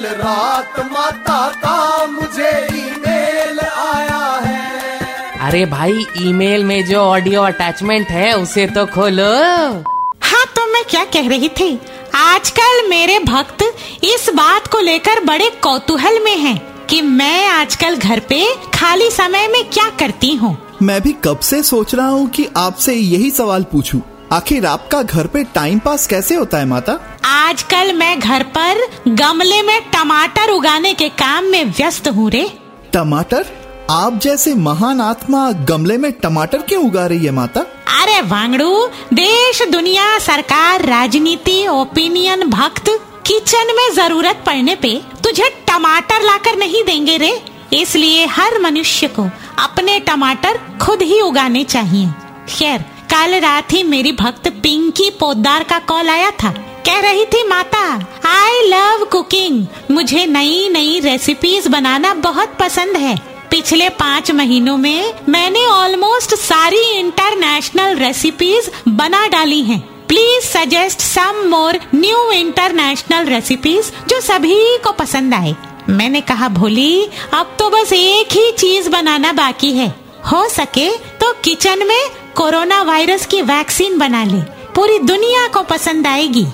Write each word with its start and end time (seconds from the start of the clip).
कल 0.00 0.06
रात 0.16 0.78
माता 0.92 1.38
का 1.54 2.06
मुझे 2.06 2.50
ईमेल 2.74 3.58
आया 3.60 4.20
है। 4.44 5.38
अरे 5.38 5.64
भाई 5.66 6.04
ईमेल 6.20 6.64
में 6.64 6.84
जो 6.86 7.00
ऑडियो 7.00 7.42
अटैचमेंट 7.42 8.08
है 8.08 8.32
उसे 8.32 8.66
तो 8.66 8.84
खोलो। 8.86 9.24
हाँ 10.22 10.44
तो 10.56 10.66
मैं 10.72 10.82
क्या 10.90 11.04
कह 11.04 11.28
रही 11.28 11.48
थी? 11.50 11.68
आजकल 12.14 12.88
मेरे 12.88 13.18
भक्त 13.24 13.62
इस 14.04 14.28
बात 14.34 14.66
को 14.66 14.80
लेकर 14.80 15.24
बड़े 15.24 15.50
कौतूहल 15.62 16.18
में 16.24 16.36
हैं 16.36 16.58
कि 16.86 17.02
मैं 17.02 17.46
आजकल 17.48 17.96
घर 17.96 18.20
पे 18.20 18.44
खाली 18.74 19.10
समय 19.10 19.48
में 19.48 19.64
क्या 19.70 19.88
करती 19.98 20.34
हूँ। 20.34 20.56
मैं 20.82 21.00
भी 21.02 21.12
कब 21.24 21.40
से 21.40 21.62
सोच 21.62 21.94
रहा 21.94 22.08
हूँ 22.08 22.28
कि 22.30 22.48
आपसे 22.56 22.94
यही 22.94 23.30
सवाल 23.30 23.64
पूछूँ। 23.72 24.02
आखिर 24.32 24.66
आपका 24.66 25.02
घर 25.02 25.26
पे 25.26 25.42
टाइम 25.44 25.78
पास 25.78 26.06
कैसे 26.06 26.34
होता 26.34 26.58
है 26.58 26.64
माता? 26.64 26.98
आजकल 27.26 27.92
मैं 27.92 28.18
घर 28.20 28.42
पर 28.56 28.80
गमले 29.10 29.60
में 29.62 29.80
टमाटर 29.90 30.50
उगाने 30.50 30.92
के 30.94 31.08
काम 31.08 31.44
में 31.44 31.64
व्यस्त 31.66 32.08
हूँ 32.08 32.30
रे। 32.30 32.42
टमाटर? 32.92 33.46
आप 33.90 34.18
जैसे 34.22 34.54
महान 34.54 35.00
आत्मा 35.00 35.50
गमले 35.68 35.96
में 35.96 36.10
टमाटर 36.12 36.58
क्यों 36.58 36.84
उगा 36.86 37.06
रही 37.06 37.24
है 37.26 37.30
माता? 37.30 37.60
अरे 38.02 38.20
वांगड़ू 38.20 38.86
देश 39.12 39.62
दुनिया 39.62 40.18
सरकार 40.18 40.84
राजनीति 40.84 41.66
ओपिनियन 41.68 42.44
भक्त 42.50 42.90
किचन 43.26 43.74
में 43.76 43.88
ज़रूरत 43.94 44.42
पड़ने 44.46 44.74
पे 44.76 44.94
तुझे 45.24 45.48
टमाटर 45.68 46.22
लाकर 46.22 46.56
नहीं 46.56 46.84
देंगे 46.84 47.16
रे। 47.16 47.34
इसलिए 47.72 48.26
हर 48.28 48.58
मनुष्य 48.60 49.08
को 49.08 49.28
अपने 49.58 49.98
टमाटर 50.00 50.60
खुद 50.82 51.02
ही 51.02 51.20
उगाने 51.20 51.64
चाहिए। 51.64 52.08
खैर 52.48 52.84
कल 53.12 53.40
रात 53.40 53.72
ही 53.72 53.82
मेरी 53.82 54.12
भक्त 54.14 54.48
पिंकी 54.62 55.10
पोदार 55.10 55.64
का 55.64 55.78
कॉल 55.78 56.08
आया 56.08 56.30
था। 56.42 56.54
कह 56.86 57.00
रही 57.00 57.24
थी 57.24 57.42
माता 57.48 57.78
कुकिंग 59.12 59.66
मुझे 59.90 60.26
नई 60.26 60.68
नई 60.68 61.00
रेसिपीज़ 61.00 61.68
बनाना 61.68 62.14
बहुत 62.14 62.56
पसंद 62.60 62.96
है। 62.96 63.16
पिछले 63.50 63.88
पाँच 63.88 64.30
महीनों 64.30 64.76
में 64.76 65.14
मैंने 65.28 65.64
ऑलमोस्ट 65.66 66.34
सारी 66.34 66.82
इंटरनेशनल 66.90 67.96
रेसिपीज़ 67.96 68.70
बना 68.88 69.26
डाली 69.26 69.60
हैं। 69.62 69.80
Please 70.06 70.44
suggest 70.44 71.00
some 71.00 71.42
more 71.46 71.80
new 71.94 72.30
international 72.30 73.24
recipes 73.24 73.90
जो 74.08 74.20
सभी 74.20 74.78
को 74.78 74.92
पसंद 74.92 75.34
आए। 75.34 75.56
मैंने 75.88 76.20
कहा, 76.20 76.48
भोली, 76.48 77.08
अब 77.34 77.56
तो 77.58 77.70
बस 77.70 77.92
एक 77.92 78.32
ही 78.32 78.50
चीज़ 78.52 78.88
बनाना 78.88 79.32
बाकी 79.32 79.72
है। 79.72 79.94
हो 80.32 80.48
सके 80.48 80.90
तो 80.90 81.32
किचन 81.44 81.86
में 81.86 82.00
कोरोना 82.34 82.82
वायरस 82.82 83.26
की 83.26 83.42
वैक्सीन 83.42 83.98
बना 83.98 84.24
ले। 84.24 84.40
पूरी 84.74 84.98
दुनिया 84.98 85.46
को 85.48 85.62
पसंद 85.62 86.06
आएगी। 86.06 86.46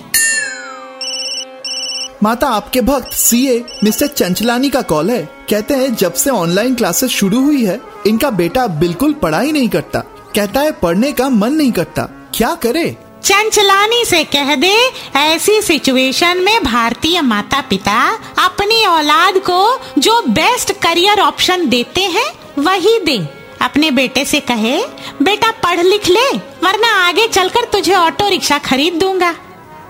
माता, 2.23 2.47
आपके 2.47 2.81
भक्त, 2.81 3.13
सीए, 3.13 3.65
मिस्टर 3.85 4.07
चंचलानी 4.07 4.71
का 4.71 4.83
कॉल 4.83 5.11
है। 5.11 5.29
कहते 5.51 5.75
हैं, 5.75 5.95
जब 5.95 6.15
से 6.15 6.31
ऑनलाइन 6.31 6.75
क्लासेस 6.75 7.11
शुरू 7.11 7.41
हुई 7.41 7.65
है, 7.65 7.81
इनका 8.07 8.31
बेटा 8.31 8.67
बिल्कुल 8.67 9.13
पढ़ाई 9.13 9.53
नहीं 9.53 9.69
करता। 9.69 9.99
कहता 10.35 10.61
है, 10.61 10.71
पढ़ने 10.73 11.13
का 11.13 11.29
मन 11.29 11.53
नहीं 11.53 11.73
करता। 11.73 12.03
क्या 12.35 12.55
करे? 12.55 12.97
चंचलानी 13.25 14.05
से 14.05 14.25
कह 14.25 14.55
दे, 14.55 14.91
ऐसी 15.17 15.63
सिचुएशन 15.63 16.39
में 16.39 16.65
भारतीय 16.65 17.21
माता 17.21 17.61
पिता 17.61 18.19
अपनी 18.45 18.87
औलाद 18.87 19.35
को 19.39 19.81
जो 19.99 20.23
बेस्ट 20.23 20.73
करियर 20.73 21.21
ऑप्शन 21.21 21.69
देते 21.69 22.01
हैं, 22.01 22.33
वही 22.59 22.99
दे। 22.99 23.29
अपने 23.63 23.91
बेटे 23.91 24.25
से 24.25 24.41
कहे, 24.41 24.83
बेटा 25.23 25.51
पढ़ 25.51 25.81
लिख 25.81 26.09
ले, 26.09 26.37
वरना 26.37 27.09
आगे 27.09 27.29
चलकर 27.29 27.65
तुझे 27.65 27.95
ऑटो 27.95 28.29
रिक्शा 28.29 28.59
खरीद 28.59 28.95
दूँगा। 28.95 29.35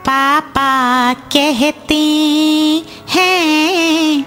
पापा 0.08 1.12
कहते 1.14 1.94
हैं, 3.08 4.22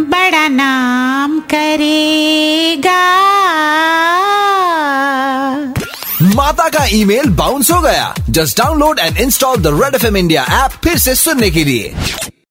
बड़ा 0.00 0.48
नाम 0.48 1.38
करेगा। 1.40 3.02
माता 6.34 6.68
का 6.68 6.84
ईमेल 6.90 7.28
बाउंस 7.28 7.70
हो 7.70 7.80
गया। 7.80 8.14
Just 8.30 8.58
download 8.58 8.98
and 8.98 9.18
install 9.18 9.56
the 9.56 9.66
Red 9.82 9.94
F 9.94 10.06
M 10.06 10.16
India 10.16 10.42
app 10.64 10.70
फिर 10.84 10.98
से 10.98 11.14
सुनने 11.14 11.50
के 11.50 11.64
लिए। 11.64 11.94